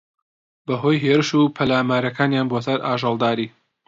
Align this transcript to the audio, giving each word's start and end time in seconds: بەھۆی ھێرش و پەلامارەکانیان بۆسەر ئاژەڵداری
بەھۆی 0.67 1.01
ھێرش 1.05 1.29
و 1.39 1.41
پەلامارەکانیان 1.57 2.47
بۆسەر 2.51 2.79
ئاژەڵداری 2.85 3.47